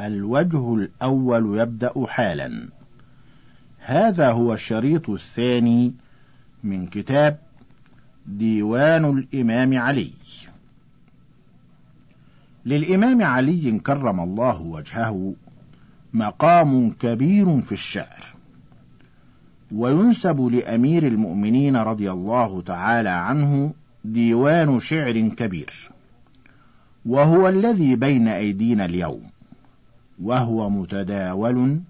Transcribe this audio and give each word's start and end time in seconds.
الوجه 0.00 0.74
الأول 0.74 1.58
يبدأ 1.58 1.92
حالا. 2.06 2.68
هذا 3.78 4.30
هو 4.30 4.54
الشريط 4.54 5.10
الثاني 5.10 5.94
من 6.64 6.86
كتاب 6.86 7.38
ديوان 8.26 9.04
الإمام 9.04 9.78
علي. 9.78 10.12
للإمام 12.66 13.22
علي 13.22 13.78
كرم 13.78 14.20
الله 14.20 14.60
وجهه 14.62 15.34
مقام 16.14 16.90
كبير 16.90 17.60
في 17.60 17.72
الشعر. 17.72 18.24
وينسب 19.72 20.40
لأمير 20.40 21.06
المؤمنين 21.06 21.76
رضي 21.76 22.10
الله 22.10 22.62
تعالى 22.62 23.08
عنه 23.08 23.72
ديوان 24.04 24.80
شعر 24.80 25.28
كبير. 25.28 25.90
وهو 27.06 27.48
الذي 27.48 27.96
بين 27.96 28.28
أيدينا 28.28 28.84
اليوم. 28.84 29.35
وهو 30.22 30.70
متداول. 30.70 31.80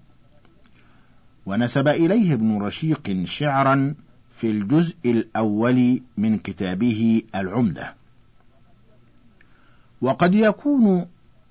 ونسب 1.45 1.87
إليه 1.87 2.33
ابن 2.33 2.61
رشيق 2.61 3.23
شعرا 3.23 3.95
في 4.31 4.51
الجزء 4.51 4.95
الأول 5.05 6.01
من 6.17 6.37
كتابه 6.37 7.21
العمدة. 7.35 7.93
وقد 10.01 10.35
يكون 10.35 11.05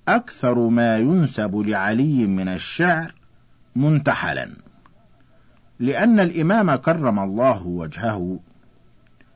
أكثر 0.08 0.58
ما 0.68 0.98
ينسب 0.98 1.56
لعلي 1.56 2.26
من 2.26 2.48
الشعر 2.48 3.14
منتحلا 3.76 4.50
لأن 5.78 6.20
الإمام 6.20 6.74
كرم 6.74 7.18
الله 7.18 7.66
وجهه 7.66 8.40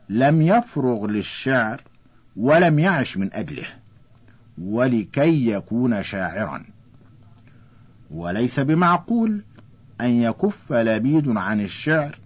لم 0.09 0.43
يفرغ 0.43 1.07
للشعر 1.07 1.81
ولم 2.37 2.79
يعش 2.79 3.17
من 3.17 3.33
أجله 3.33 3.67
ولكي 4.63 5.51
يكون 5.51 6.03
شاعرا. 6.03 6.65
وليس 8.11 8.61
بمعقول 8.61 9.43
أن 10.01 10.11
يكف 10.11 10.73
لبيد 10.73 11.29
عن 11.29 11.61
الشعر 11.61 12.19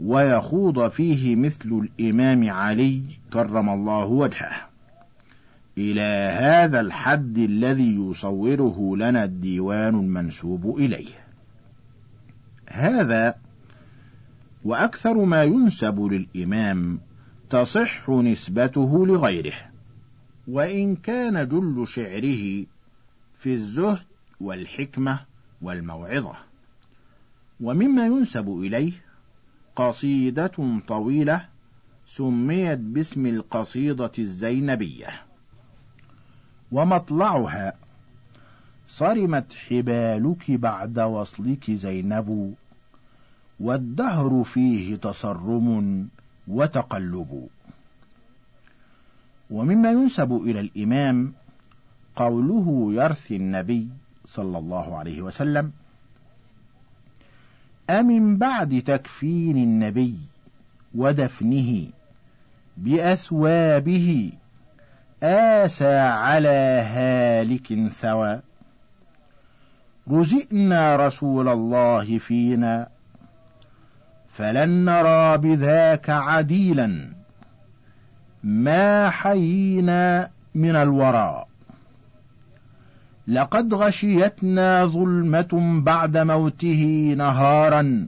ويخوض 0.00 0.88
فيه 0.88 1.36
مثل 1.36 1.88
الإمام 2.00 2.50
علي 2.50 3.02
كرم 3.32 3.68
الله 3.68 4.06
وجهه. 4.06 4.70
إلى 5.78 6.30
هذا 6.40 6.80
الحد 6.80 7.38
الذي 7.38 7.96
يصوره 7.96 8.96
لنا 8.96 9.24
الديوان 9.24 9.94
المنسوب 9.94 10.78
إليه. 10.78 11.14
هذا 12.68 13.34
وأكثر 14.64 15.24
ما 15.24 15.44
ينسب 15.44 16.00
للإمام 16.00 17.00
تصح 17.50 18.10
نسبته 18.10 19.06
لغيره. 19.06 19.54
وإن 20.48 20.96
كان 20.96 21.48
جل 21.48 21.86
شعره 21.86 22.64
في 23.38 23.52
الزهد 23.52 24.02
والحكمة 24.40 25.29
والموعظة. 25.62 26.34
ومما 27.60 28.06
ينسب 28.06 28.48
إليه 28.48 28.92
قصيدة 29.76 30.80
طويلة 30.88 31.44
سميت 32.06 32.78
باسم 32.78 33.26
القصيدة 33.26 34.12
الزينبية. 34.18 35.08
ومطلعها 36.72 37.72
صرمت 38.88 39.54
حبالك 39.54 40.50
بعد 40.50 40.98
وصلك 40.98 41.70
زينب 41.70 42.54
والدهر 43.60 44.44
فيه 44.44 44.96
تصرم 44.96 46.08
وتقلب. 46.48 47.48
ومما 49.50 49.90
ينسب 49.90 50.32
إلى 50.32 50.60
الإمام 50.60 51.32
قوله 52.16 52.92
يرثي 52.92 53.36
النبي 53.36 53.88
صلى 54.24 54.58
الله 54.58 54.98
عليه 54.98 55.22
وسلم 55.22 55.72
أمن 57.90 58.36
بعد 58.36 58.82
تكفين 58.86 59.56
النبي 59.56 60.16
ودفنه 60.94 61.86
بأثوابه 62.76 64.32
آسى 65.22 65.98
على 65.98 66.84
هالك 66.90 67.88
ثوى 67.88 68.40
رزئنا 70.10 70.96
رسول 70.96 71.48
الله 71.48 72.18
فينا 72.18 72.88
فلن 74.28 74.84
نرى 74.84 75.38
بذاك 75.38 76.10
عديلا 76.10 77.12
ما 78.44 79.10
حيينا 79.10 80.30
من 80.54 80.76
الورى 80.76 81.44
لقد 83.30 83.74
غشيتنا 83.74 84.86
ظلمة 84.86 85.80
بعد 85.84 86.18
موته 86.18 87.14
نهارا 87.18 88.06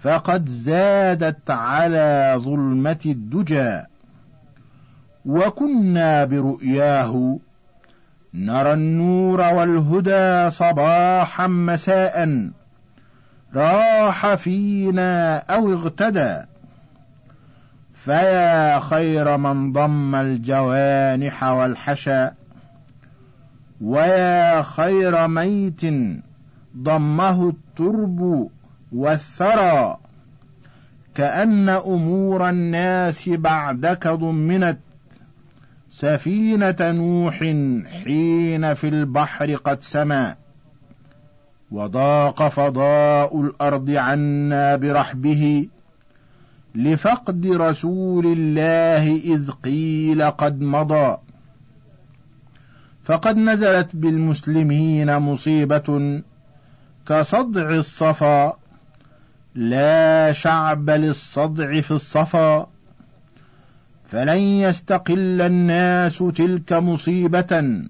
فقد 0.00 0.48
زادت 0.48 1.50
على 1.50 2.34
ظلمة 2.36 3.00
الدجى. 3.06 3.82
وكنا 5.26 6.24
برؤياه 6.24 7.38
نرى 8.34 8.72
النور 8.72 9.40
والهدى 9.40 10.50
صباحا 10.50 11.46
مساء 11.46 12.48
راح 13.54 14.34
فينا 14.34 15.38
أو 15.38 15.72
اغتدى. 15.72 16.36
فيا 17.94 18.78
خير 18.78 19.36
من 19.36 19.72
ضم 19.72 20.14
الجوانح 20.14 21.44
والحشا 21.44 22.37
ويا 23.80 24.62
خير 24.62 25.28
ميت 25.28 25.80
ضمه 26.76 27.48
الترب 27.48 28.50
والثرى. 28.92 29.96
كأن 31.14 31.68
أمور 31.68 32.48
الناس 32.48 33.28
بعدك 33.28 34.08
ضمنت. 34.08 34.78
سفينة 35.90 36.76
نوح 36.80 37.36
حين 38.04 38.74
في 38.74 38.88
البحر 38.88 39.54
قد 39.54 39.82
سما. 39.82 40.36
وضاق 41.70 42.48
فضاء 42.48 43.40
الأرض 43.40 43.90
عنا 43.90 44.76
برحبه. 44.76 45.68
لفقد 46.74 47.46
رسول 47.46 48.26
الله 48.26 49.16
إذ 49.16 49.50
قيل 49.50 50.22
قد 50.22 50.60
مضى. 50.60 51.16
فقد 53.08 53.36
نزلت 53.36 53.96
بالمسلمين 53.96 55.18
مصيبة 55.18 56.22
كصدع 57.06 57.70
الصفا. 57.70 58.56
لا 59.54 60.32
شعب 60.32 60.90
للصدع 60.90 61.80
في 61.80 61.90
الصفا. 61.90 62.68
فلن 64.04 64.38
يستقل 64.38 65.40
الناس 65.40 66.18
تلك 66.18 66.72
مصيبة. 66.72 67.82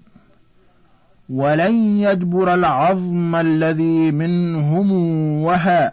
ولن 1.29 1.99
يجبر 1.99 2.53
العظم 2.53 3.35
الذي 3.35 4.11
منهم 4.11 4.91
وهى. 5.41 5.91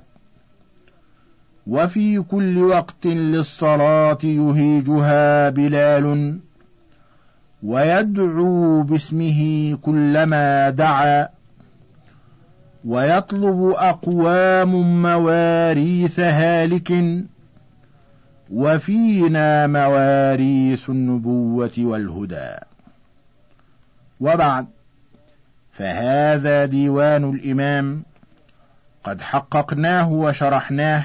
وفي 1.67 2.23
كل 2.23 2.59
وقت 2.59 3.07
للصلاة 3.07 4.19
يهيجها 4.25 5.51
بلال 5.51 6.39
ويدعو 7.67 8.83
باسمه 8.83 9.73
كلما 9.83 10.71
دعا 10.71 11.29
ويطلب 12.85 13.75
أقوام 13.77 15.03
مواريث 15.03 16.21
هالك 16.21 16.93
وفينا 18.51 19.67
مواريث 19.67 20.91
النبوة 20.91 21.73
والهدى. 21.79 22.51
وبعد 24.21 24.67
فهذا 25.73 26.65
ديوان 26.65 27.31
الإمام 27.31 28.03
قد 29.05 29.21
حققناه 29.21 30.13
وشرحناه 30.13 31.03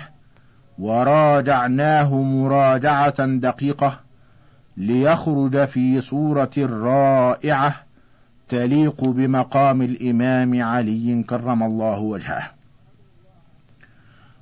وراجعناه 0.79 2.15
مراجعة 2.15 3.25
دقيقة. 3.25 4.10
ليخرج 4.77 5.65
في 5.65 6.01
صورة 6.01 6.51
رائعة 6.57 7.75
تليق 8.49 9.03
بمقام 9.05 9.81
الإمام 9.81 10.63
علي 10.63 11.23
كرم 11.23 11.63
الله 11.63 11.99
وجهه. 11.99 12.51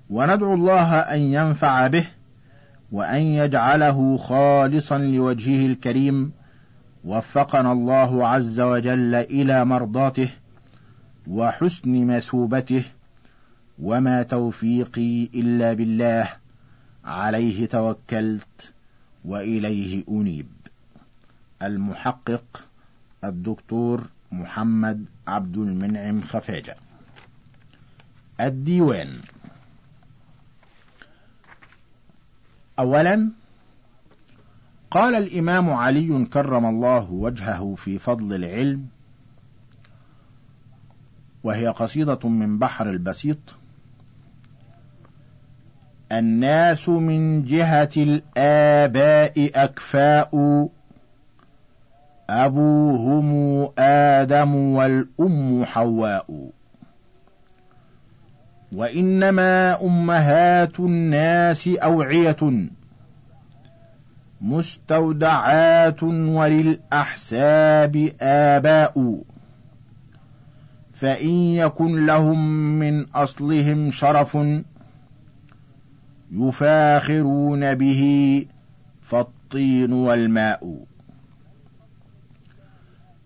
وندعو 0.10 0.54
الله 0.54 1.00
أن 1.00 1.20
ينفع 1.20 1.88
به 1.88 2.08
وأن 2.92 3.22
يجعله 3.22 4.18
خالصا 4.18 4.98
لوجهه 4.98 5.66
الكريم. 5.66 6.32
وفقنا 7.06 7.72
الله 7.72 8.28
عز 8.28 8.60
وجل 8.60 9.16
إلى 9.16 9.66
مرضاته 9.66 10.30
وحسن 11.28 12.06
مثوبته. 12.06 12.84
وما 13.80 14.24
توفيقي 14.24 15.24
إلا 15.24 15.74
بالله. 15.74 16.30
عليه 17.06 17.66
توكلت. 17.66 18.74
وإليه 19.26 20.04
أنيب. 20.10 20.48
المحقق 21.62 22.64
الدكتور 23.24 24.08
محمد 24.32 25.06
عبد 25.28 25.58
المنعم 25.58 26.22
خفاجة. 26.22 26.76
الديوان. 28.42 29.08
أولا 32.80 33.32
قال 34.92 35.16
الإمام 35.16 35.70
علي 35.70 36.26
كرم 36.26 36.66
الله 36.66 37.12
وجهه 37.12 37.76
في 37.76 38.00
فضل 38.00 38.34
العلم 38.34 38.88
وهي 41.44 41.68
قصيدة 41.68 42.30
من 42.30 42.60
بحر 42.60 42.90
البسيط 42.90 43.38
الناس 46.12 46.90
من 46.90 47.46
جهة 47.46 47.90
الآباء 47.98 49.52
أكفاء. 49.56 50.68
أبوهم 52.30 53.70
آدم 53.80 54.56
والأم 54.56 55.66
حواء. 55.66 56.50
وإنما 58.76 59.82
أمهات 59.82 60.80
الناس 60.80 61.68
أوعية. 61.68 62.68
مستودعات 64.42 66.04
وللأحساب 66.04 68.12
آباء. 68.22 69.22
فإن 70.94 71.30
يكن 71.30 72.06
لهم 72.06 72.40
من 72.80 73.06
أصلهم 73.06 73.92
شرف 73.92 74.38
يفاخرون 76.32 77.76
به 77.76 78.46
فالطين 79.02 79.94
والماء. 79.94 80.78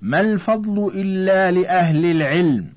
ما 0.02 0.20
الفضل 0.22 0.92
إلا 0.96 1.52
لأهل 1.52 2.06
العلم؟ 2.06 2.68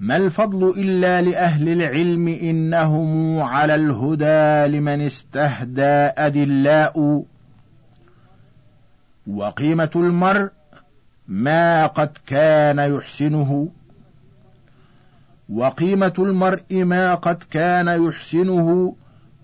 ما 0.00 0.16
الفضل 0.16 0.68
إلا 0.68 1.22
لأهل 1.22 1.68
العلم 1.68 2.28
إنهم 2.28 3.40
على 3.40 3.74
الهدى 3.74 4.76
لمن 4.76 5.00
استهدى 5.00 6.12
أدلاء. 6.18 7.24
وقيمة 9.26 9.90
المرء 9.96 10.50
ما 11.28 11.86
قد 11.86 12.10
كان 12.26 12.78
يحسنه. 12.78 13.68
وقيمة 15.48 16.14
المرء 16.18 16.84
ما 16.84 17.14
قد 17.14 17.42
كان 17.50 18.06
يحسنه 18.06 18.96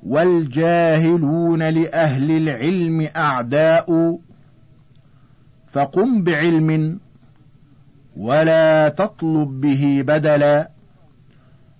والجاهلون 0.02 1.62
لأهل 1.62 2.30
العلم 2.30 3.08
أعداء 3.16 4.18
فقم 5.68 6.22
بعلم 6.22 7.00
ولا 8.16 8.88
تطلب 8.88 9.60
به 9.60 10.02
بدلا 10.06 10.70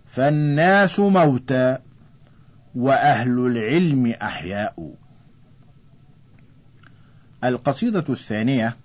فالناس 0.07 1.01
موتى 1.01 1.79
وأهل 2.75 3.39
العلم 3.39 4.07
أحياء. 4.07 4.95
القصيدة 7.45 8.05
الثانية 8.09 8.77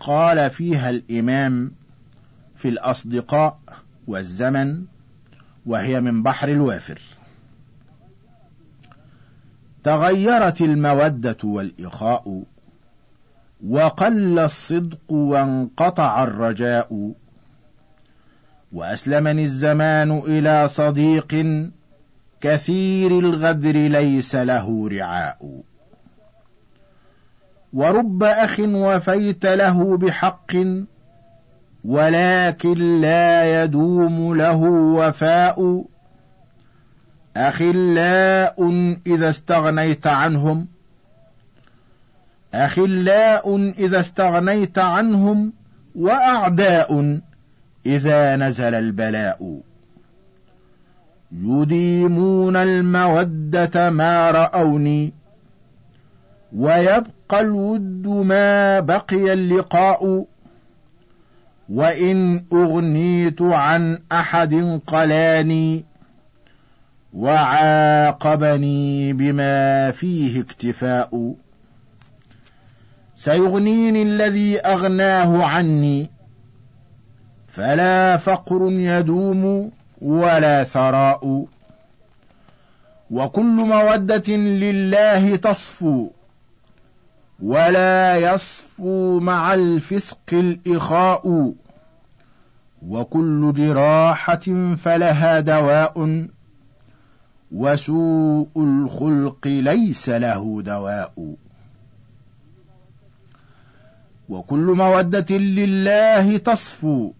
قال 0.00 0.50
فيها 0.50 0.90
الإمام 0.90 1.72
في 2.58 2.68
الأصدقاء 2.68 3.58
والزمن 4.06 4.84
وهي 5.66 6.00
من 6.00 6.22
بحر 6.22 6.48
الوافر. 6.48 7.00
تغيرت 9.82 10.60
المودة 10.60 11.36
والإخاء 11.44 12.42
وقل 13.68 14.38
الصدق 14.38 15.12
وانقطع 15.12 16.22
الرجاء 16.22 17.12
وأسلمني 18.72 19.44
الزمان 19.44 20.18
إلى 20.18 20.68
صديق 20.68 21.46
كثير 22.40 23.18
الغدر 23.18 23.72
ليس 23.72 24.34
له 24.34 24.88
رعاء. 24.88 25.62
ورب 27.72 28.22
أخ 28.22 28.60
وفيت 28.60 29.46
له 29.46 29.96
بحق 29.96 30.52
ولكن 31.88 33.00
لا 33.00 33.62
يدوم 33.62 34.34
له 34.34 34.56
وفاء. 34.70 35.84
أخلاء 37.36 38.70
إذا 39.06 39.30
استغنيت 39.30 40.06
عنهم. 40.06 40.68
أخلاء 42.54 43.72
إذا 43.78 44.00
استغنيت 44.00 44.78
عنهم 44.78 45.52
وأعداء 45.94 47.20
إذا 47.86 48.36
نزل 48.36 48.74
البلاء. 48.74 49.60
يديمون 51.32 52.56
المودة 52.56 53.90
ما 53.90 54.30
رأوني. 54.30 55.12
ويبقى 56.56 57.40
الود 57.40 58.06
ما 58.06 58.80
بقي 58.80 59.32
اللقاء. 59.32 60.26
وإن 61.68 62.44
أغنيت 62.52 63.42
عن 63.42 63.98
أحد 64.12 64.80
قلاني 64.86 65.84
وعاقبني 67.14 69.12
بما 69.12 69.90
فيه 69.90 70.40
اكتفاء 70.40 71.34
سيغنيني 73.16 74.02
الذي 74.02 74.60
اغناه 74.60 75.44
عني 75.44 76.10
فلا 77.48 78.16
فقر 78.16 78.70
يدوم 78.70 79.70
ولا 80.02 80.64
ثراء 80.64 81.46
وكل 83.10 83.42
موده 83.42 84.36
لله 84.36 85.36
تصفو 85.36 86.10
ولا 87.42 88.16
يصفو 88.16 89.20
مع 89.20 89.54
الفسق 89.54 90.18
الإخاء. 90.32 91.52
وكل 92.88 93.52
جراحة 93.56 94.74
فلها 94.76 95.40
دواء. 95.40 96.26
وسوء 97.52 98.48
الخلق 98.56 99.46
ليس 99.46 100.08
له 100.08 100.62
دواء. 100.62 101.34
وكل 104.28 104.58
مودة 104.58 105.36
لله 105.36 106.36
تصفو. 106.36 107.12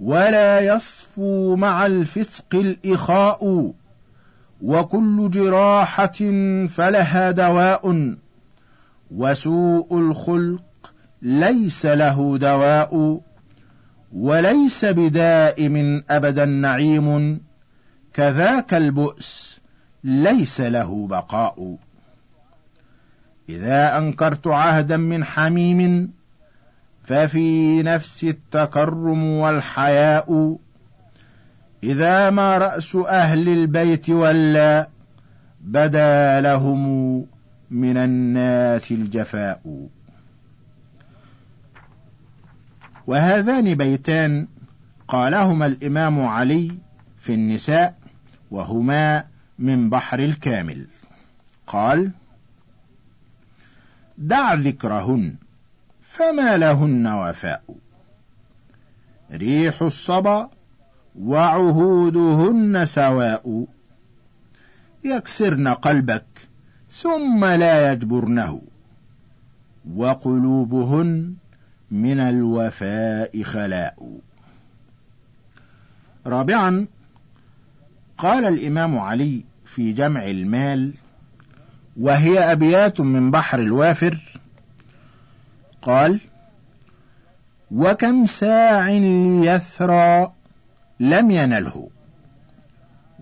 ولا 0.00 0.60
يصفو 0.60 1.56
مع 1.56 1.86
الفسق 1.86 2.54
الإخاء. 2.54 3.72
وكل 4.62 5.30
جراحة 5.30 6.18
فلها 6.68 7.30
دواء. 7.30 8.16
وسوء 9.10 9.98
الخلق 9.98 10.62
ليس 11.22 11.86
له 11.86 12.38
دواء 12.38 13.20
وليس 14.12 14.84
بدائم 14.84 16.04
أبدا 16.10 16.44
نعيم 16.44 17.40
كذاك 18.14 18.74
البؤس 18.74 19.60
ليس 20.04 20.60
له 20.60 21.06
بقاء. 21.06 21.76
إذا 23.48 23.98
أنكرت 23.98 24.46
عهدا 24.46 24.96
من 24.96 25.24
حميم 25.24 26.12
ففي 27.02 27.82
نفس 27.82 28.24
التكرم 28.24 29.24
والحياء. 29.24 30.58
إذا 31.82 32.30
ما 32.30 32.58
رأس 32.58 32.96
أهل 32.96 33.48
البيت 33.48 34.10
ولا 34.10 34.88
بدا 35.60 36.40
لهم 36.40 37.26
من 37.70 37.96
الناس 37.96 38.92
الجفاء. 38.92 39.88
وهذان 43.06 43.74
بيتان 43.74 44.48
قالهما 45.08 45.66
الإمام 45.66 46.26
علي 46.26 46.78
في 47.18 47.34
النساء 47.34 47.98
وهما 48.50 49.24
من 49.58 49.90
بحر 49.90 50.18
الكامل. 50.18 50.86
قال 51.66 52.10
دع 54.18 54.54
ذكرهن 54.54 55.34
فما 56.02 56.56
لهن 56.56 57.06
وفاء. 57.06 57.62
ريح 59.32 59.82
الصبا 59.82 60.50
وعهودهن 61.18 62.84
سواء. 62.86 63.66
يكسرن 65.04 65.68
قلبك 65.68 66.24
ثم 66.88 67.44
لا 67.44 67.92
يجبرنه 67.92 68.62
وقلوبهن 69.94 71.34
من 71.90 72.20
الوفاء 72.20 73.42
خلاء. 73.42 74.18
رابعا 76.26 76.86
قال 78.18 78.44
الإمام 78.44 78.98
علي 78.98 79.44
في 79.64 79.92
جمع 79.92 80.26
المال 80.26 80.94
وهي 81.96 82.52
أبيات 82.52 83.00
من 83.00 83.30
بحر 83.30 83.58
الوافر 83.58 84.18
قال 85.82 86.20
وكم 87.70 88.26
ساع 88.26 88.88
ليثرى 88.88 90.32
لم 91.00 91.30
ينله 91.30 91.88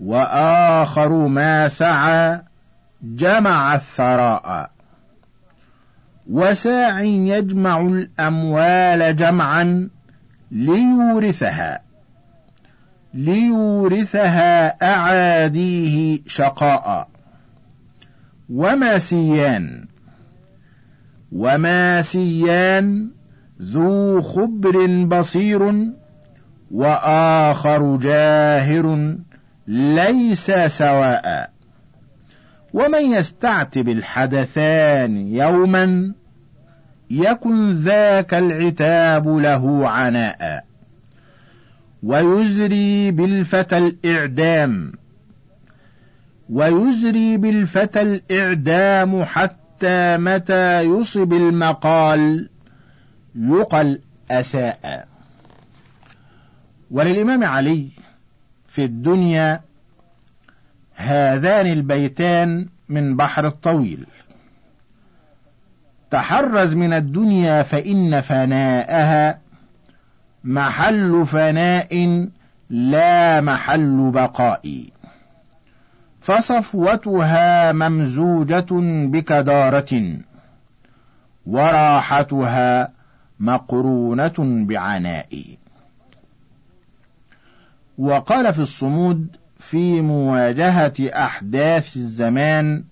وآخر 0.01 1.27
ما 1.27 1.67
سعى 1.67 2.41
جمع 3.05 3.75
الثراء. 3.75 4.71
وساع 6.29 7.01
يجمع 7.01 7.81
الأموال 7.81 9.15
جمعا 9.15 9.89
ليورثها. 10.51 11.81
ليورثها 13.13 14.67
أعاديه 14.67 16.19
شقاء. 16.27 17.09
وما 18.49 18.97
سيان. 18.97 19.85
وما 21.31 22.01
سيان 22.01 23.11
ذو 23.61 24.21
خبر 24.21 25.03
بصير. 25.05 25.91
وآخر 26.71 27.95
جاهر 27.95 29.15
ليس 29.67 30.51
سواء. 30.67 31.54
ومن 32.75 33.11
يستعتب 33.11 33.89
الحدثان 33.89 35.27
يوما 35.27 36.13
يكن 37.09 37.71
ذاك 37.71 38.33
العتاب 38.33 39.27
له 39.27 39.89
عناء 39.89 40.65
ويزري 42.03 43.11
بالفتى 43.11 43.77
الإعدام 43.77 44.91
ويزري 46.49 47.37
بالفتى 47.37 48.01
الإعدام 48.01 49.23
حتى 49.23 50.17
متى 50.17 50.81
يصب 50.81 51.33
المقال 51.33 52.49
يقل 53.35 53.99
أساء 54.31 55.07
وللإمام 56.91 57.43
علي 57.43 57.89
في 58.67 58.83
الدنيا 58.85 59.61
هذان 60.95 61.67
البيتان 61.67 62.67
من 62.89 63.17
بحر 63.17 63.47
الطويل. 63.47 64.05
تحرز 66.11 66.75
من 66.75 66.93
الدنيا 66.93 67.63
فإن 67.63 68.21
فناءها 68.21 69.39
محل 70.43 71.25
فناء 71.27 72.27
لا 72.69 73.41
محل 73.41 74.11
بقاء. 74.13 74.89
فصفوتها 76.21 77.71
ممزوجة 77.71 78.65
بكدارة 79.07 80.17
وراحتها 81.45 82.91
مقرونة 83.39 84.33
بعناء. 84.39 85.57
وقال 87.97 88.53
في 88.53 88.59
الصمود 88.59 89.27
في 89.69 90.01
مواجهة 90.01 90.93
أحداث 90.99 91.97
الزمان 91.97 92.83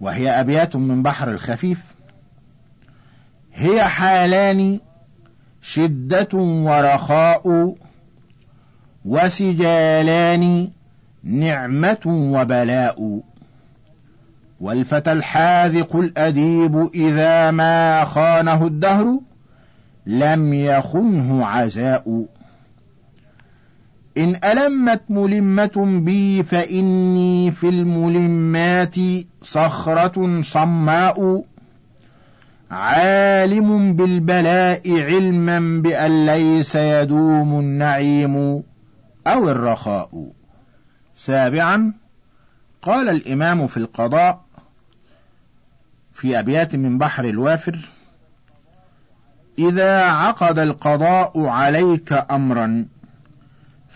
وهي 0.00 0.40
أبيات 0.40 0.76
من 0.76 1.02
بحر 1.02 1.30
الخفيف 1.30 1.80
هي 3.54 3.84
حالان 3.84 4.80
شدة 5.62 6.28
ورخاء 6.38 7.74
وسجالان 9.04 10.68
نعمة 11.24 12.02
وبلاء. 12.06 13.20
والفتى 14.60 15.12
الحاذق 15.12 15.96
الأديب 15.96 16.90
إذا 16.94 17.50
ما 17.50 18.04
خانه 18.04 18.66
الدهر 18.66 19.20
لم 20.06 20.54
يخنه 20.54 21.46
عزاء. 21.46 22.26
إن 24.18 24.36
ألمت 24.44 25.02
ملمة 25.08 26.00
بي 26.04 26.42
فإني 26.42 27.50
في 27.50 27.68
الملمات 27.68 28.96
صخرة 29.42 30.40
صماء 30.42 31.44
عالم 32.70 33.96
بالبلاء 33.96 35.02
علما 35.02 35.82
بأن 35.82 36.26
ليس 36.26 36.74
يدوم 36.74 37.60
النعيم 37.60 38.62
أو 39.26 39.48
الرخاء. 39.48 40.30
سابعا 41.16 41.92
قال 42.82 43.08
الإمام 43.08 43.66
في 43.66 43.76
القضاء 43.76 44.40
في 46.12 46.38
أبيات 46.38 46.76
من 46.76 46.98
بحر 46.98 47.24
الوافر 47.24 47.78
إذا 49.58 50.02
عقد 50.02 50.58
القضاء 50.58 51.46
عليك 51.46 52.12
أمرا 52.30 52.86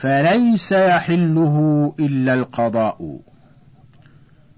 فليس 0.00 0.73
يحله 0.73 1.57
إلا 2.00 2.35
القضاء. 2.35 3.21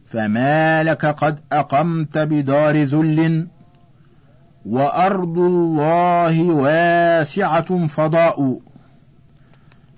فما 0.07 0.83
لك 0.83 1.07
قد 1.07 1.39
أقمت 1.53 2.19
بدار 2.19 2.83
ذل 2.83 3.49
وأرض 4.67 5.39
الله 5.39 6.43
واسعة 6.43 7.87
فضاء. 7.87 8.61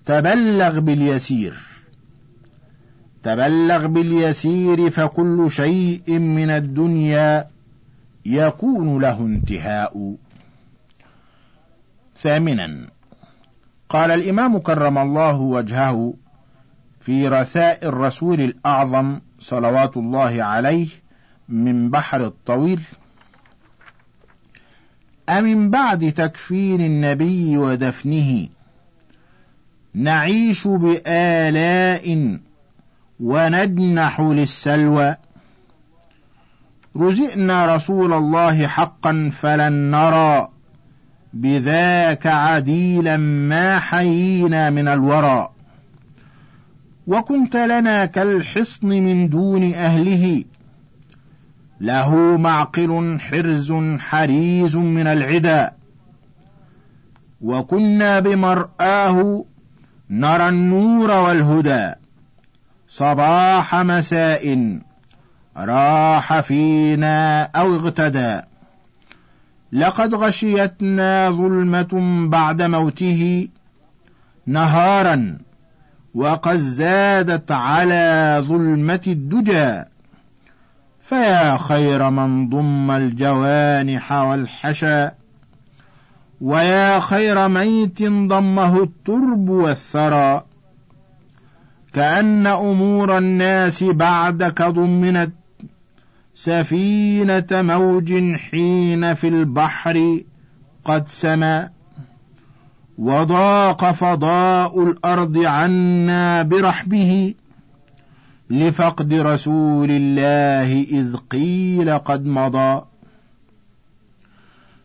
تبلغ 0.06 0.78
باليسير. 0.78 1.54
تبلغ 3.22 3.86
باليسير 3.86 4.90
فكل 4.90 5.46
شيء 5.50 6.18
من 6.18 6.50
الدنيا 6.50 7.48
يكون 8.26 9.02
له 9.02 9.20
انتهاء. 9.20 10.16
ثامنا. 12.18 12.86
قال 13.94 14.10
الإمام 14.10 14.58
كرم 14.58 14.98
الله 14.98 15.40
وجهه 15.40 16.14
في 17.00 17.28
رثاء 17.28 17.86
الرسول 17.88 18.40
الأعظم 18.40 19.20
صلوات 19.38 19.96
الله 19.96 20.42
عليه 20.42 20.88
من 21.48 21.90
بحر 21.90 22.26
الطويل 22.26 22.80
أمن 25.28 25.70
بعد 25.70 26.12
تكفين 26.12 26.80
النبي 26.80 27.58
ودفنه 27.58 28.48
نعيش 29.94 30.66
بآلاء 30.66 32.38
وندنح 33.20 34.20
للسلوى. 34.20 35.16
رزئنا 36.96 37.74
رسول 37.74 38.12
الله 38.12 38.66
حقا 38.66 39.30
فلن 39.32 39.72
نرى. 39.90 40.53
بذاك 41.34 42.26
عديلا 42.26 43.16
ما 43.16 43.78
حيينا 43.78 44.70
من 44.70 44.88
الورى. 44.88 45.50
وكنت 47.06 47.56
لنا 47.56 48.06
كالحصن 48.06 48.88
من 48.88 49.28
دون 49.28 49.74
أهله. 49.74 50.44
له 51.80 52.36
معقل 52.36 53.18
حرز 53.20 53.72
حريز 53.98 54.76
من 54.76 55.06
العدا. 55.06 55.72
وكنا 57.40 58.20
بمرآه 58.20 59.44
نرى 60.10 60.48
النور 60.48 61.10
والهدى. 61.10 61.92
صباح 62.88 63.74
مساء 63.74 64.78
راح 65.56 66.40
فينا 66.40 67.42
أو 67.42 67.74
اغتدى. 67.74 68.40
لقد 69.74 70.14
غشيتنا 70.14 71.30
ظلمة 71.30 72.26
بعد 72.28 72.62
موته 72.62 73.48
نهارا 74.46 75.38
وقد 76.14 76.56
زادت 76.56 77.52
على 77.52 78.38
ظلمة 78.46 79.00
الدجى. 79.06 79.82
فيا 81.02 81.56
خير 81.56 82.10
من 82.10 82.48
ضم 82.48 82.90
الجوانح 82.90 84.12
والحشا 84.12 85.12
ويا 86.40 87.00
خير 87.00 87.48
ميت 87.48 88.02
ضمه 88.02 88.82
الترب 88.82 89.48
والثرى. 89.48 90.44
كأن 91.92 92.46
أمور 92.46 93.18
الناس 93.18 93.82
بعدك 93.84 94.62
ضمنت 94.62 95.32
سفينة 96.34 97.46
موج 97.52 98.34
حين 98.34 99.14
في 99.14 99.28
البحر 99.28 100.20
قد 100.84 101.08
سما 101.08 101.70
وضاق 102.98 103.90
فضاء 103.90 104.82
الأرض 104.82 105.38
عنا 105.38 106.42
برحبه 106.42 107.34
لفقد 108.50 109.14
رسول 109.14 109.90
الله 109.90 110.82
إذ 110.82 111.16
قيل 111.16 111.98
قد 111.98 112.26
مضى. 112.26 112.84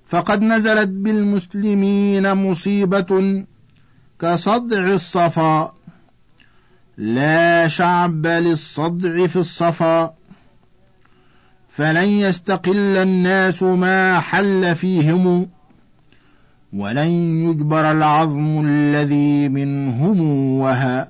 فقد 0.05 0.41
نزلت 0.41 0.89
بالمسلمين 0.89 2.33
مصيبة 2.33 3.43
كصدع 4.19 4.87
الصفا 4.87 5.73
لا 6.97 7.67
شعب 7.67 8.27
للصدع 8.27 9.27
في 9.27 9.35
الصفا. 9.35 10.13
فلن 11.79 12.07
يستقل 12.09 12.97
الناس 12.97 13.63
ما 13.63 14.19
حل 14.19 14.75
فيهم 14.75 15.47
ولن 16.73 17.07
يجبر 17.47 17.91
العظم 17.91 18.65
الذي 18.65 19.49
منهم 19.49 20.19
وهى. 20.59 21.07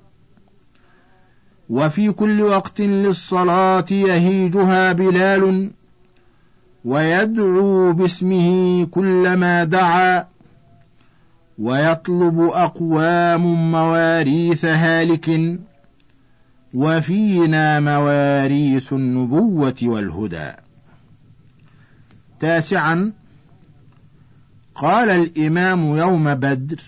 وفي 1.70 2.12
كل 2.12 2.42
وقت 2.42 2.82
للصلاة 2.82 3.86
يهيجها 3.92 4.94
بلال 4.94 5.72
ويدعو 6.86 7.94
باسمه 7.94 8.88
كلما 8.92 9.64
دعا 9.64 10.26
ويطلب 11.60 12.40
أقوام 12.40 13.72
مواريث 13.72 14.66
هالك. 14.66 15.60
وفينا 16.74 17.80
مواريث 17.80 18.94
النبوة 18.94 19.76
والهدى. 19.84 20.52
تاسعا 22.40 23.14
قال 24.76 25.10
الإمام 25.10 25.96
يوم 25.96 26.34
بدر 26.34 26.82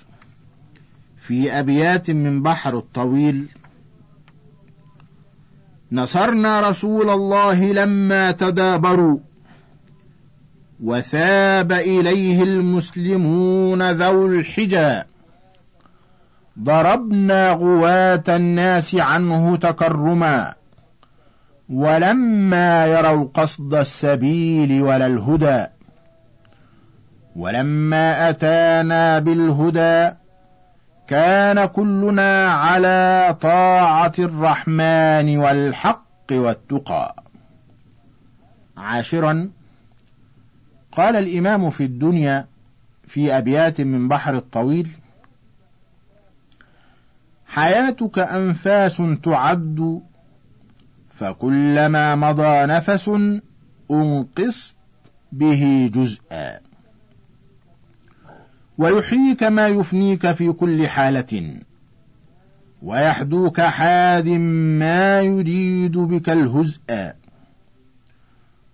في 1.17 1.59
أبيات 1.59 2.11
من 2.11 2.41
بحر 2.41 2.77
الطويل 2.77 3.45
نصرنا 5.91 6.69
رسول 6.69 7.09
الله 7.09 7.73
لما 7.73 8.31
تدابروا 8.31 9.19
وثاب 10.83 11.71
إليه 11.71 12.43
المسلمون 12.43 13.91
ذو 13.91 14.25
الحجى. 14.27 15.01
ضربنا 16.60 17.51
غواة 17.51 18.24
الناس 18.29 18.96
عنه 18.96 19.55
تكرما. 19.55 20.53
ولما 21.70 22.86
يروا 22.86 23.27
قصد 23.34 23.74
السبيل 23.74 24.81
ولا 24.81 25.08
الهدى 25.08 25.65
ولما 27.36 28.29
أتانا 28.29 29.20
بالهدى 29.20 30.15
كان 31.08 31.65
كلنا 31.65 32.51
على 32.51 33.38
طاعة 33.41 34.13
الرحمن 34.20 35.38
والحق 35.38 36.31
والتقى. 36.31 37.15
عاشرا 38.77 39.50
قال 40.91 41.15
الإمام 41.15 41.70
في 41.70 41.84
الدنيا 41.84 42.46
في 43.08 43.38
أبيات 43.38 43.81
من 43.81 44.08
بحر 44.08 44.36
الطويل 44.36 44.89
حياتك 47.51 48.20
أنفاس 48.20 49.01
تعد 49.24 50.01
فكلما 51.10 52.15
مضى 52.15 52.65
نفس 52.65 53.12
أنقص 53.91 54.75
به 55.31 55.91
جزءا. 55.93 56.60
ويحييك 58.77 59.43
ما 59.43 59.67
يفنيك 59.67 60.31
في 60.31 60.51
كل 60.51 60.88
حالة 60.88 61.60
ويحدوك 62.81 63.62
حاد 63.62 64.29
ما 64.79 65.22
يريد 65.22 65.98
بك 65.98 66.29
الهزء. 66.29 67.13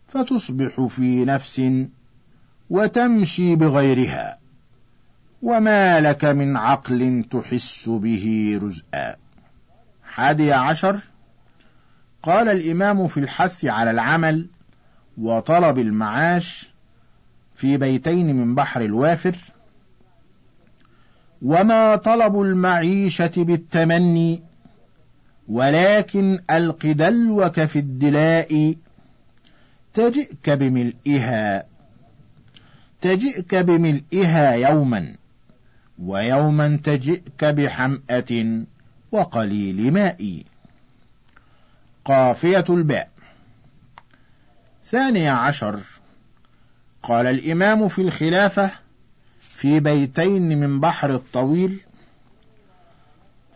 فتصبح 0.07 0.81
في 0.81 1.25
نفس 1.25 1.61
وتمشي 2.69 3.55
بغيرها. 3.55 4.37
وما 5.41 6.01
لك 6.01 6.25
من 6.25 6.57
عقل 6.57 7.25
تحس 7.31 7.89
به 7.89 8.59
رزءا 8.63 9.15
حادي 10.03 10.53
عشر. 10.53 10.99
قال 12.23 12.49
الإمام 12.49 13.07
في 13.07 13.19
الحث 13.19 13.65
على 13.65 13.91
العمل 13.91 14.47
وطلب 15.17 15.79
المعاش 15.79 16.73
في 17.55 17.77
بيتين 17.77 18.35
من 18.35 18.55
بحر 18.55 18.81
الوافر. 18.81 19.35
وما 21.41 21.95
طلب 21.95 22.41
المعيشة 22.41 23.31
بالتمني 23.37 24.43
ولكن 25.47 26.39
ألق 26.51 26.85
دلوك 26.85 27.65
في 27.65 27.79
الدلاء. 27.79 28.75
تجئك 29.93 30.49
بملئها 30.49 31.65
تجئك 33.01 33.55
بملئها 33.55 34.51
يوما. 34.51 35.15
ويوما 36.03 36.79
تجئك 36.83 37.45
بحمأة 37.45 38.63
وقليل 39.11 39.93
ماء. 39.93 40.43
قافية 42.05 42.65
الباء. 42.69 43.09
ثاني 44.83 45.29
عشر. 45.29 45.79
قال 47.03 47.25
الإمام 47.25 47.87
في 47.87 48.01
الخلافة 48.01 48.71
في 49.39 49.79
بيتين 49.79 50.59
من 50.59 50.79
بحر 50.79 51.15
الطويل 51.15 51.79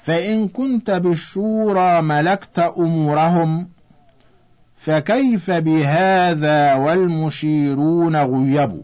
فإن 0.03 0.47
كنت 0.47 0.91
بالشورى 0.91 2.01
ملكت 2.01 2.59
أمورهم 2.59 3.69
فكيف 4.77 5.51
بهذا 5.51 6.73
والمشيرون 6.75 8.15
غيبوا؟ 8.15 8.83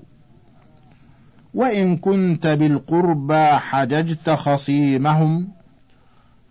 وإن 1.57 1.97
كنت 1.97 2.47
بالقربى 2.47 3.45
حججت 3.47 4.29
خصيمهم 4.29 5.51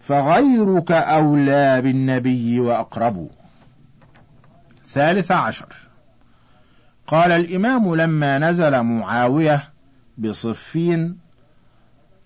فغيرك 0.01 0.93
أولى 0.93 1.83
بالنبي 1.83 2.61
وأقرب. 2.61 3.29
ثالث 4.89 5.33
عشر. 5.33 5.67
قال 7.07 7.33
الإمام 7.33 7.95
لما 7.95 8.39
نزل 8.39 8.83
معاوية 8.83 9.65
بصفين 10.19 11.19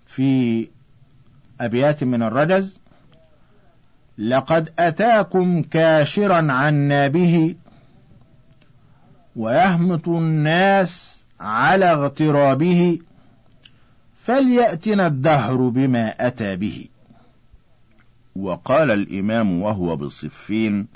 في 0.06 0.68
أبيات 1.60 2.04
من 2.04 2.22
الرجز 2.22 2.80
لقد 4.18 4.72
أتاكم 4.78 5.62
كاشرا 5.62 6.52
عنا 6.52 7.08
به 7.08 7.54
ويهمط 9.36 10.08
الناس 10.08 11.19
على 11.40 11.90
اغترابه 11.92 12.98
فليأتنا 14.22 15.06
الدهر 15.06 15.68
بما 15.68 16.26
أتى 16.26 16.56
به. 16.56 16.88
وقال 18.36 18.90
الإمام 18.90 19.62
وهو 19.62 19.96
بصفين 19.96 20.86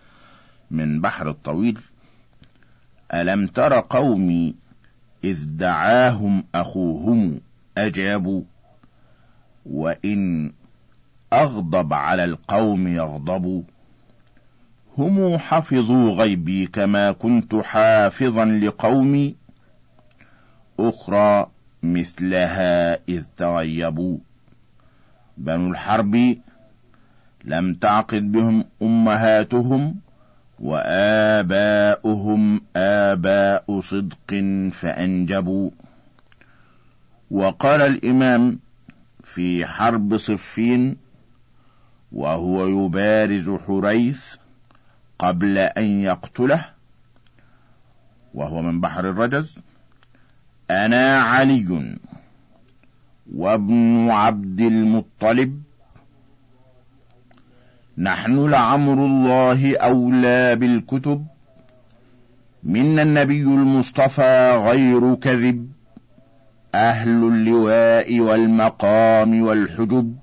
من 0.71 1.01
بحر 1.01 1.29
الطويل 1.29 1.81
ألم 3.15 3.47
تر 3.47 3.81
قومي 3.81 4.55
إذ 5.25 5.45
دعاهم 5.57 6.45
أخوهم 6.55 7.41
أجابوا 7.79 8.43
وإن 9.67 10.53
أغضب 11.33 11.93
على 11.93 12.25
القوم 12.25 12.89
يغضبوا. 12.89 13.63
هم 14.99 15.39
حفظوا 15.39 16.11
غيبي 16.11 16.67
كما 16.67 17.13
كنت 17.13 17.55
حافظا 17.55 18.45
لقومي 18.45 19.44
أخرى 20.81 21.51
مثلها 21.83 22.99
إذ 23.09 23.25
تغيبوا. 23.37 24.19
بنو 25.37 25.71
الحرب 25.71 26.37
لم 27.45 27.75
تعقد 27.75 28.33
بهم 28.33 28.65
أمهاتهم 28.83 29.97
وآباؤهم 30.61 32.61
آباء 32.77 33.81
صدق 33.81 34.45
فأنجبوا. 34.73 35.71
وقال 37.31 37.83
الإمام 37.83 38.59
في 39.25 39.67
حرب 39.67 40.17
صفين 40.17 40.97
وهو 42.13 42.67
يبارز 42.67 43.51
حريث 43.51 44.37
قبل 45.19 45.59
أن 45.59 45.85
يقتله 45.85 46.65
وهو 48.35 48.63
من 48.63 48.81
بحر 48.81 49.11
الرجز. 49.11 49.63
أنا 50.71 51.21
علي 51.21 51.97
وابن 53.35 54.11
عبد 54.11 54.61
المطلب. 54.61 55.63
نحن 57.99 58.51
لعمر 58.51 59.07
الله 59.07 59.77
أولى 59.77 60.57
بالكتب. 60.57 61.27
منا 62.63 63.03
النبي 63.03 63.43
المصطفى 63.43 64.57
غير 64.67 65.15
كذب. 65.15 65.73
أهل 66.75 67.09
اللواء 67.09 68.21
والمقام 68.21 69.43
والحجب. 69.43 70.17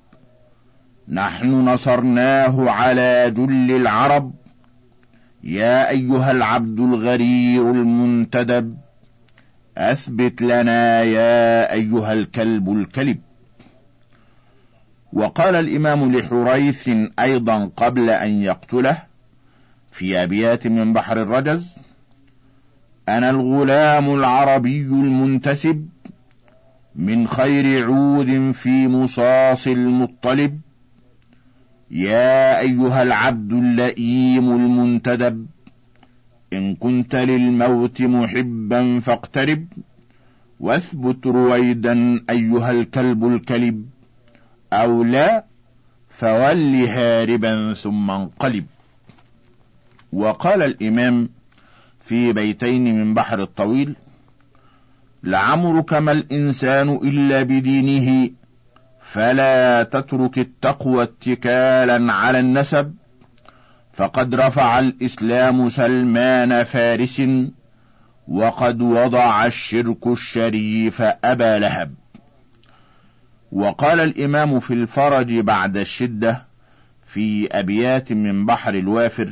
نحن 1.08 1.70
نصرناه 1.70 2.72
على 2.72 3.32
جل 3.32 3.72
العرب. 3.72 4.34
يا 5.44 5.90
أيها 5.90 6.32
العبد 6.32 6.80
الغرير 6.80 7.72
المنتدب. 7.72 8.78
أثبت 9.78 10.42
لنا 10.42 11.02
يا 11.02 11.74
أيها 11.74 12.14
الكلب 12.14 12.70
الكلب. 12.70 13.20
وقال 15.14 15.56
الإمام 15.56 16.16
لحريث 16.16 16.90
أيضا 17.20 17.72
قبل 17.78 18.10
أن 18.10 18.42
يقتله 18.42 18.98
في 19.92 20.24
أبيات 20.24 20.68
من 20.68 20.94
بحر 20.94 21.22
الرجز 21.22 21.78
أنا 23.10 23.30
الغلام 23.30 24.14
العربي 24.14 24.82
المنتسب 24.82 25.90
من 26.96 27.28
خير 27.28 27.86
عود 27.86 28.52
في 28.52 28.88
مصاص 28.88 29.68
المطلب. 29.68 30.62
يا 31.92 32.60
أيها 32.60 33.04
العبد 33.04 33.54
اللئيم 33.54 34.52
المنتدب. 34.52 35.48
إن 36.54 36.76
كنت 36.76 37.16
للموت 37.16 38.02
محبا 38.02 39.00
فاقترب 39.00 39.66
واثبت 40.60 41.28
رويدا 41.28 42.24
أيها 42.30 42.72
الكلب 42.72 43.26
الكلب 43.26 43.86
أو 44.74 45.04
لا 45.04 45.46
فول 46.10 46.76
هاربا 46.76 47.74
ثم 47.74 48.12
انقلب. 48.12 48.66
وقال 50.14 50.62
الإمام 50.62 51.30
في 52.00 52.34
بيتين 52.34 52.96
من 52.96 53.14
بحر 53.14 53.42
الطويل 53.42 53.96
لعمرك 55.24 55.94
ما 55.94 56.12
الإنسان 56.12 57.00
إلا 57.04 57.44
بدينه 57.44 58.30
فلا 59.02 59.84
تترك 59.84 60.40
التقوى 60.40 61.04
اتكالا 61.04 62.14
على 62.14 62.40
النسب. 62.40 62.96
فقد 63.94 64.36
رفع 64.36 64.80
الإسلام 64.80 65.70
سلمان 65.70 66.64
فارس 66.64 67.22
وقد 68.28 68.82
وضع 68.82 69.46
الشرك 69.46 70.08
الشريف 70.08 71.02
أبا 71.02 71.60
لهب. 71.60 71.94
وقال 73.52 74.00
الإمام 74.00 74.60
في 74.60 74.74
الفرج 74.74 75.40
بعد 75.40 75.78
الشدة 75.78 76.46
في 77.06 77.48
أبيات 77.52 78.12
من 78.12 78.46
بحر 78.46 78.74
الوافر 78.74 79.30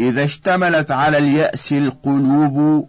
إذا 0.00 0.24
اشتملت 0.24 0.90
على 0.90 1.18
اليأس 1.18 1.72
القلوب 1.72 2.88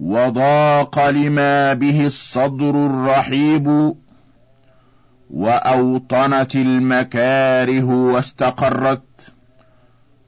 وضاق 0.00 1.08
لما 1.08 1.74
به 1.74 2.06
الصدر 2.06 2.70
الرحيب 2.86 3.94
وأوطنت 5.30 6.56
المكاره 6.56 7.84
واستقرت 7.84 9.32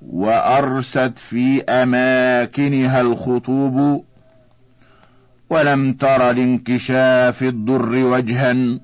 وأرست 0.02 1.12
في 1.16 1.62
أماكنها 1.62 3.00
الخطوب 3.00 4.04
ولم 5.50 5.92
تر 5.92 6.32
لانكشاف 6.32 7.42
الضر 7.42 7.94
وجها 8.04 8.80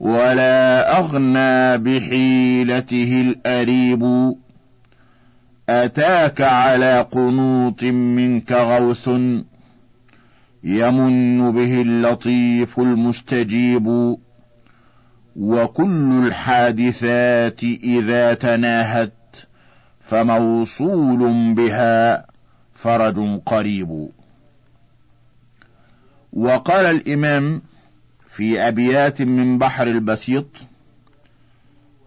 ولا 0.00 0.98
أغنى 0.98 1.78
بحيلته 1.78 3.20
الأريب 3.20 4.34
أتاك 5.68 6.40
على 6.40 7.00
قنوط 7.10 7.82
منك 7.82 8.52
غوث 8.52 9.08
يمن 10.64 11.52
به 11.52 11.82
اللطيف 11.82 12.80
المستجيب. 12.80 14.16
وكل 15.40 16.26
الحادثات 16.26 17.62
إذا 17.62 18.34
تناهت 18.34 19.12
فموصول 20.00 21.54
بها 21.54 22.26
فرج 22.74 23.40
قريب. 23.46 24.08
وقال 26.32 26.86
الإمام 26.86 27.62
في 28.26 28.68
أبيات 28.68 29.22
من 29.22 29.58
بحر 29.58 29.86
البسيط 29.86 30.46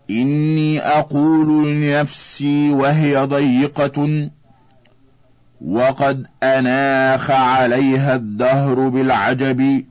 إني 0.09 0.79
أقول 0.79 1.67
لنفسي 1.67 2.73
وهي 2.73 3.17
ضيقة 3.17 4.29
وقد 5.61 6.27
أناخ 6.43 7.31
عليها 7.31 8.15
الدهر 8.15 8.89
بالعجب 8.89 9.85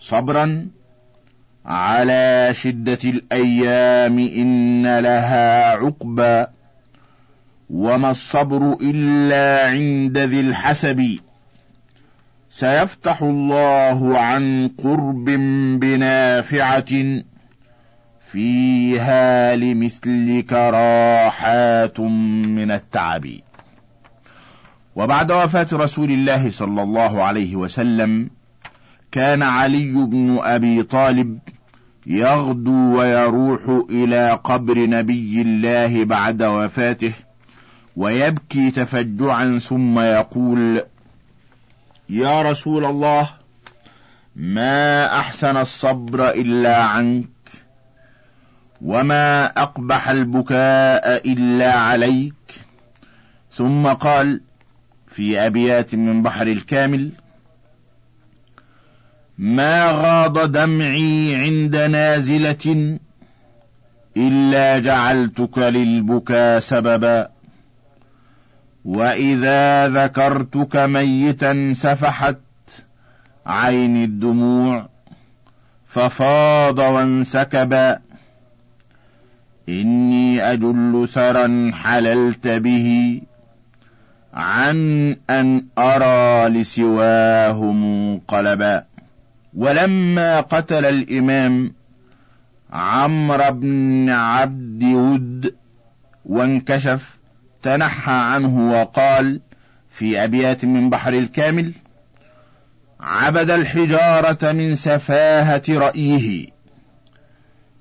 صبرا 0.00 0.68
على 1.66 2.48
شدة 2.52 2.98
الأيام 3.04 4.18
إن 4.18 4.98
لها 4.98 5.70
عقبى 5.70 6.46
وما 7.70 8.10
الصبر 8.10 8.76
إلا 8.80 9.70
عند 9.70 10.18
ذي 10.18 10.40
الحسب. 10.40 11.18
سيفتح 12.50 13.22
الله 13.22 14.18
عن 14.18 14.70
قرب 14.78 15.24
بنافعة 15.80 17.22
فيها 18.30 19.56
لمثلك 19.56 20.52
راحات 20.52 22.00
من 22.00 22.70
التعب. 22.70 23.26
وبعد 24.96 25.32
وفاة 25.32 25.66
رسول 25.72 26.10
الله 26.10 26.50
صلى 26.50 26.82
الله 26.82 27.22
عليه 27.22 27.56
وسلم 27.56 28.30
كان 29.12 29.42
علي 29.42 29.92
بن 29.92 30.38
أبي 30.42 30.82
طالب 30.82 31.38
يغدو 32.06 32.98
ويروح 32.98 33.84
إلى 33.90 34.40
قبر 34.44 34.86
نبي 34.86 35.42
الله 35.42 36.04
بعد 36.04 36.42
وفاته 36.42 37.12
ويبكي 37.96 38.70
تفجعا 38.70 39.58
ثم 39.68 39.98
يقول 39.98 40.82
يا 42.08 42.42
رسول 42.42 42.84
الله 42.84 43.30
ما 44.36 45.06
أحسن 45.18 45.56
الصبر 45.56 46.30
إلا 46.30 46.82
عنك 46.82 47.28
وما 48.82 49.46
أقبح 49.46 50.08
البكاء 50.08 51.32
إلا 51.32 51.74
عليك. 51.74 52.34
ثم 53.50 53.86
قال 53.86 54.40
في 55.08 55.46
أبيات 55.46 55.94
من 55.94 56.22
بحر 56.22 56.46
الكامل 56.46 57.12
ما 59.42 59.90
غاض 59.90 60.52
دمعي 60.52 61.34
عند 61.34 61.76
نازلة 61.76 62.98
إلا 64.16 64.78
جعلتك 64.78 65.58
للبكا 65.58 66.60
سببا. 66.60 67.28
وإذا 68.84 69.88
ذكرتك 69.88 70.76
ميتا 70.76 71.72
سفحت 71.76 72.38
عين 73.46 74.04
الدموع 74.04 74.88
ففاض 75.84 76.78
وانسكب 76.78 77.98
إني 79.68 80.52
أجل 80.52 81.08
ثرا 81.12 81.70
حللت 81.74 82.48
به 82.48 83.20
عن 84.34 85.16
أن 85.30 85.64
أرى 85.78 86.48
لسواه 86.48 87.72
منقلبا. 87.72 88.91
ولما 89.54 90.40
قتل 90.40 90.84
الإمام 90.84 91.72
عمرو 92.72 93.52
بن 93.52 94.10
عبد 94.10 94.84
ود 94.84 95.54
وانكشف 96.26 97.18
تنحى 97.62 98.12
عنه 98.12 98.70
وقال 98.70 99.40
في 99.90 100.24
أبيات 100.24 100.64
من 100.64 100.90
بحر 100.90 101.12
الكامل 101.12 101.72
عبد 103.00 103.50
الحجارة 103.50 104.52
من 104.52 104.74
سفاهة 104.74 105.62
رأيه 105.68 106.46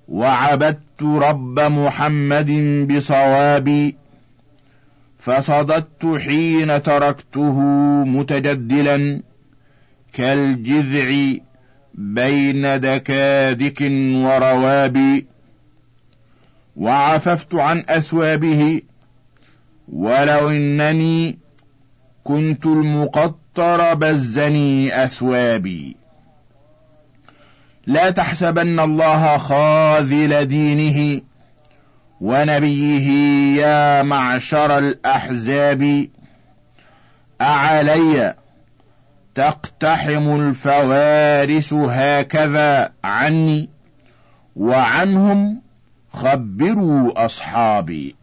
وعبدت 0.08 1.04
رب 1.04 1.60
محمد 1.60 2.52
بصوابي 2.92 3.96
فصددت 5.20 6.06
حين 6.26 6.84
تركته 6.84 7.60
متجدلا 8.06 9.22
كالجذع 10.14 11.38
بين 11.94 12.80
دكادك 12.80 13.82
وروابي 14.26 15.26
وعففت 16.76 17.56
عن 17.56 17.84
أثوابه 17.90 18.82
ولو 19.94 20.50
إنني 20.50 21.38
كنت 22.24 22.66
المقطر 22.66 23.94
بزني 23.94 25.04
أثوابي. 25.04 25.96
لا 27.88 28.10
تحسبن 28.10 28.80
الله 28.80 29.38
خاذل 29.38 30.46
دينه 30.46 31.22
ونبيه 32.22 33.08
يا 33.62 34.04
معشر 34.04 34.78
الأحزاب. 34.78 36.08
أعلي 37.42 38.36
تقتحم 39.36 40.36
الفوارس 40.36 41.74
هكذا 41.74 42.94
عني 43.04 43.70
وعنهم 44.56 45.62
خبروا 46.10 47.26
أصحابي. 47.26 48.16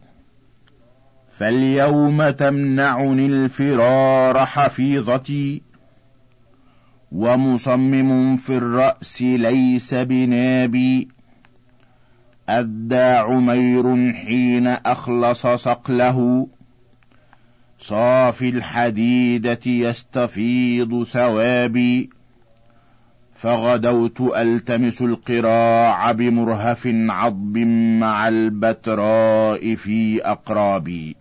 فاليوم 1.29 2.29
تمنعني 2.29 3.25
الفرار 3.25 4.45
حفيظتي 4.45 5.61
ومصمم 7.11 8.37
في 8.37 8.57
الرأس 8.57 9.21
ليس 9.21 9.93
بنابي. 9.93 11.07
أدى 12.49 13.01
عمير 13.01 14.13
حين 14.13 14.67
أخلص 14.67 15.47
صقله 15.47 16.47
صافي 17.79 18.49
الحديدة 18.49 19.59
يستفيض 19.65 21.03
ثوابي. 21.03 22.09
فغدوت 23.33 24.21
ألتمس 24.21 25.01
القراع 25.01 26.11
بمرهف 26.11 26.87
عضب 26.87 27.57
مع 27.99 28.27
البتراء 28.27 29.75
في 29.75 30.25
أقرابي. 30.25 31.15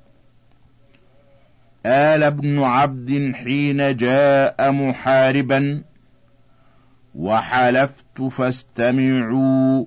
آل 1.86 2.22
ابن 2.22 2.62
عبد 2.62 3.32
حين 3.34 3.96
جاء 3.96 4.72
محاربا 4.72 5.82
وحلفت 7.14 8.22
فاستمعوا 8.30 9.84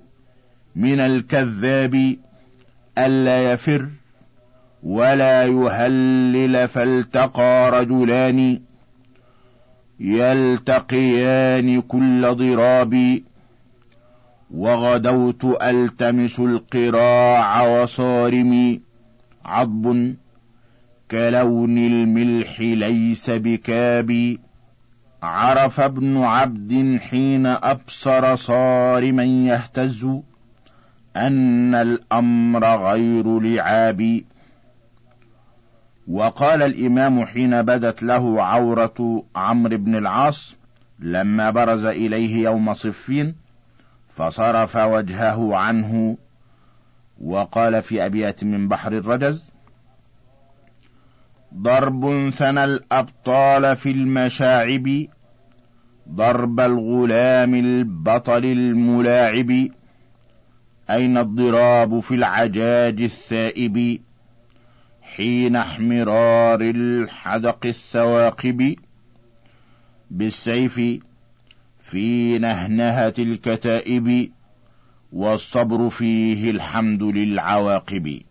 من 0.76 1.00
الكذاب 1.00 2.16
ألا 2.98 3.52
يفر 3.52 3.88
ولا 4.82 5.44
يهلل 5.44 6.68
فالتقى 6.68 7.70
رجلان 7.70 8.60
يلتقيان 10.00 11.80
كل 11.80 12.34
ضراب 12.34 13.20
وغدوت 14.50 15.44
ألتمس 15.62 16.40
القراع 16.40 17.62
وصارمي 17.82 18.80
عضب 19.44 20.14
كلون 21.10 21.78
الملح 21.78 22.60
ليس 22.60 23.30
بكاب 23.30 24.36
عرف 25.22 25.80
ابن 25.80 26.22
عبد 26.22 26.98
حين 27.00 27.46
أبصر 27.46 28.34
صارما 28.34 29.24
يهتز 29.24 30.06
أن 31.16 31.74
الأمر 31.74 32.64
غير 32.64 33.40
لعاب 33.40 34.20
وقال 36.08 36.62
الإمام 36.62 37.24
حين 37.24 37.62
بدت 37.62 38.02
له 38.02 38.42
عورة 38.42 39.24
عمرو 39.36 39.76
بن 39.76 39.94
العاص 39.94 40.56
لما 40.98 41.50
برز 41.50 41.84
إليه 41.84 42.44
يوم 42.44 42.72
صفين 42.72 43.34
فصرف 44.08 44.76
وجهه 44.76 45.56
عنه 45.56 46.16
وقال 47.20 47.82
في 47.82 48.06
أبيات 48.06 48.44
من 48.44 48.68
بحر 48.68 48.92
الرجز 48.92 49.52
ضرب 51.54 52.30
ثنى 52.30 52.64
الأبطال 52.64 53.76
في 53.76 53.90
المشاعب 53.90 55.06
ضرب 56.08 56.60
الغلام 56.60 57.54
البطل 57.54 58.44
الملاعب 58.44 59.68
أين 60.90 61.18
الضراب 61.18 62.00
في 62.00 62.14
العجاج 62.14 63.02
الثائب؟ 63.02 64.02
حين 65.16 65.56
احمرار 65.56 66.60
الحدق 66.60 67.66
الثواقب 67.66 68.76
بالسيف 70.10 70.80
في 71.80 72.38
نهنهة 72.38 73.14
الكتائب 73.18 74.32
والصبر 75.12 75.90
فيه 75.90 76.50
الحمد 76.50 77.02
للعواقب. 77.02 78.22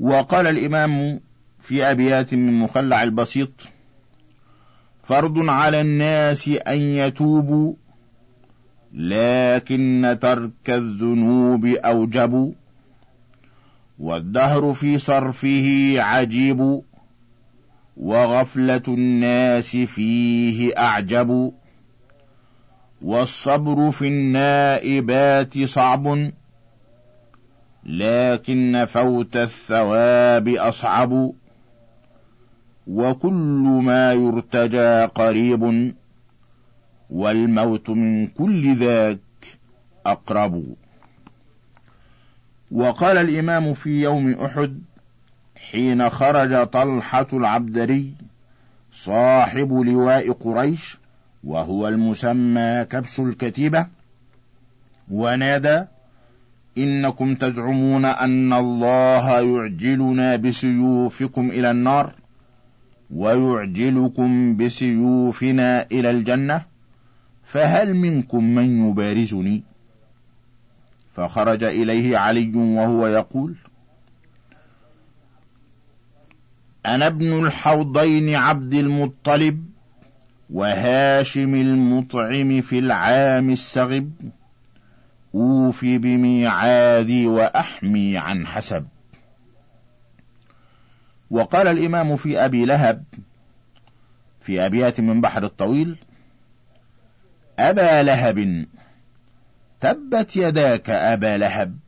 وقال 0.00 0.46
الإمام 0.46 1.20
في 1.60 1.84
أبيات 1.90 2.34
من 2.34 2.52
مخلع 2.52 3.02
البسيط 3.02 3.68
فرض 5.02 5.48
على 5.48 5.80
الناس 5.80 6.48
أن 6.48 6.78
يتوبوا 6.80 7.74
لكن 8.94 10.18
ترك 10.20 10.70
الذنوب 10.70 11.66
أوجب. 11.66 12.54
والدهر 13.98 14.74
في 14.74 14.98
صرفه 14.98 15.94
عجيب 15.98 16.82
وغفلة 17.96 18.82
الناس 18.88 19.76
فيه 19.76 20.78
أعجب 20.78 21.52
والصبر 23.02 23.90
في 23.90 24.08
النائبات 24.08 25.58
صعب 25.64 26.30
لكن 27.86 28.84
فوت 28.88 29.36
الثواب 29.36 30.48
أصعب 30.48 31.32
وكل 32.86 33.80
ما 33.84 34.12
يرتجى 34.12 35.04
قريب 35.04 35.94
والموت 37.10 37.90
من 37.90 38.26
كل 38.26 38.76
ذاك 38.76 39.18
أقرب. 40.06 40.74
وقال 42.74 43.18
الإمام 43.18 43.74
في 43.74 44.02
يوم 44.02 44.30
أحد 44.32 44.80
حين 45.70 46.10
خرج 46.10 46.66
طلحة 46.66 47.26
العبدري 47.32 48.14
صاحب 48.92 49.72
لواء 49.72 50.32
قريش 50.32 50.98
وهو 51.44 51.88
المسمى 51.88 52.86
كبش 52.90 53.20
الكتيبة 53.20 53.86
ونادى 55.10 55.84
إنكم 56.78 57.34
تزعمون 57.34 58.04
أن 58.04 58.52
الله 58.52 59.40
يعجلنا 59.40 60.36
بسيوفكم 60.36 61.50
إلى 61.50 61.70
النار 61.70 62.12
ويعجلكم 63.14 64.56
بسيوفنا 64.56 65.86
إلى 65.92 66.10
الجنة 66.10 66.62
فهل 67.44 67.94
منكم 67.94 68.44
من 68.44 68.88
يبارزني؟ 68.90 69.62
فخرج 71.14 71.64
إليه 71.64 72.18
علي 72.18 72.52
وهو 72.54 73.06
يقول 73.06 73.54
أنا 76.86 77.06
ابن 77.06 77.46
الحوضين 77.46 78.34
عبد 78.34 78.74
المطلب 78.74 79.64
وهاشم 80.50 81.54
المطعم 81.54 82.60
في 82.60 82.78
العام 82.78 83.50
السغب 83.50 84.12
أوفي 85.34 85.98
بميعادي 85.98 87.26
وأحمي 87.26 88.18
عن 88.18 88.46
حسب. 88.46 88.86
وقال 91.30 91.68
الإمام 91.68 92.16
في 92.16 92.44
أبي 92.44 92.64
لهب 92.64 93.04
في 94.40 94.66
أبيات 94.66 95.00
من 95.00 95.20
بحر 95.20 95.44
الطويل 95.44 95.96
أبا 97.58 98.02
لهب 98.02 98.66
تبت 99.84 100.36
يداك 100.36 100.90
أبا 100.90 101.38
لهب 101.38 101.78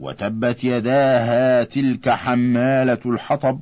وتبت 0.00 0.64
يداها 0.64 1.64
تلك 1.64 2.08
حمالة 2.08 2.98
الحطب. 3.06 3.60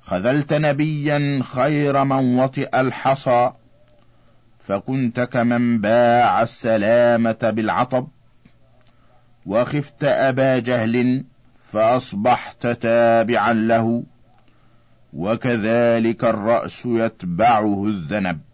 خذلت 0.00 0.54
نبيا 0.54 1.40
خير 1.42 2.04
من 2.04 2.38
وطئ 2.38 2.80
الحصى 2.80 3.52
فكنت 4.58 5.20
كمن 5.20 5.80
باع 5.80 6.42
السلامة 6.42 7.38
بالعطب. 7.42 8.08
وخفت 9.46 10.04
أبا 10.04 10.58
جهل 10.58 11.24
فأصبحت 11.72 12.66
تابعا 12.66 13.52
له 13.52 14.04
وكذلك 15.12 16.24
الرأس 16.24 16.86
يتبعه 16.86 17.84
الذنب. 17.86 18.47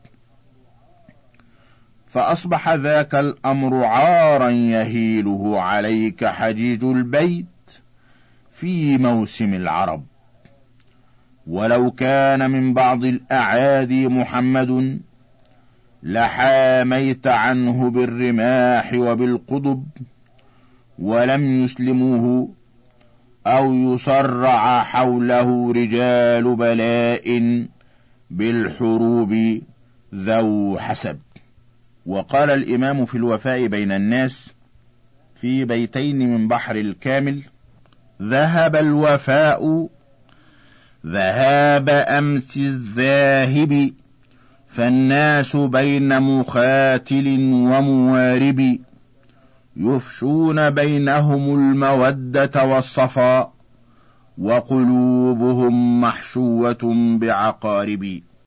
فأصبح 2.15 2.69
ذاك 2.69 3.15
الأمر 3.15 3.85
عارا 3.85 4.51
يهيله 4.51 5.61
عليك 5.61 6.25
حجيج 6.25 6.85
البيت 6.85 7.47
في 8.51 8.99
موسم 8.99 9.55
العرب. 9.55 10.05
ولو 11.47 11.91
كان 11.91 12.51
من 12.51 12.75
بعض 12.75 13.05
الأعادي 13.05 14.09
محمد 14.09 15.01
لحاميت 16.03 17.27
عنه 17.27 17.91
بالرماح 17.91 18.95
وبالقضب 18.95 19.85
ولم 20.99 21.65
يسلموه 21.65 22.49
أو 23.47 23.75
يصرع 23.75 24.83
حوله 24.83 25.73
رجال 25.73 26.57
بلاء 26.57 27.41
بالحروب 28.31 29.61
ذو 30.15 30.79
حسب. 30.79 31.19
وقال 32.07 32.51
الإمام 32.51 33.05
في 33.07 33.15
الوفاء 33.15 33.67
بين 33.67 33.93
الناس 33.93 34.55
في 35.35 35.65
بيتين 35.65 36.31
من 36.31 36.49
بحر 36.49 36.77
الكامل 36.77 37.43
ذهب 38.23 38.77
الوفاء 38.77 39.89
ذهاب 41.07 41.89
أمس 41.89 42.57
الذاهب 42.57 43.91
فالناس 44.69 45.57
بين 45.57 46.23
مخاتل 46.23 47.27
وموارب 47.53 48.79
يفشون 49.77 50.71
بينهم 50.71 51.55
المودة 51.55 52.65
والصفا 52.65 53.53
وقلوبهم 54.39 56.01
محشوة 56.01 56.95
بعقارب. 57.21 58.21